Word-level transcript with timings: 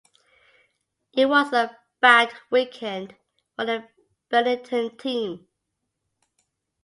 It 1.13 1.27
was 1.29 1.53
a 1.53 1.77
bad 1.99 2.33
weekend 2.49 3.13
for 3.55 3.65
the 3.67 3.87
Benetton 4.31 4.97
team. 4.97 5.47